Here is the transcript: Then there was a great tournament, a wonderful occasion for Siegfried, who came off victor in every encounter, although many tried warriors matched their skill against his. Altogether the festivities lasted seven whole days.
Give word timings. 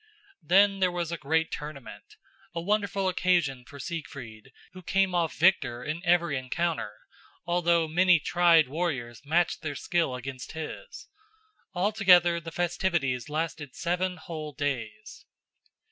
Then 0.41 0.79
there 0.79 0.89
was 0.91 1.11
a 1.11 1.15
great 1.17 1.51
tournament, 1.51 2.15
a 2.55 2.59
wonderful 2.59 3.07
occasion 3.07 3.65
for 3.65 3.79
Siegfried, 3.79 4.51
who 4.73 4.81
came 4.81 5.13
off 5.13 5.37
victor 5.37 5.83
in 5.83 6.01
every 6.03 6.39
encounter, 6.39 6.89
although 7.45 7.87
many 7.87 8.19
tried 8.19 8.67
warriors 8.67 9.23
matched 9.23 9.61
their 9.61 9.75
skill 9.75 10.15
against 10.15 10.53
his. 10.53 11.05
Altogether 11.75 12.39
the 12.39 12.51
festivities 12.51 13.29
lasted 13.29 13.75
seven 13.75 14.17
whole 14.17 14.53
days. 14.53 15.27